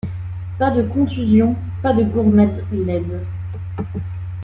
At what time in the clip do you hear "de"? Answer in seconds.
0.71-0.81, 1.93-2.01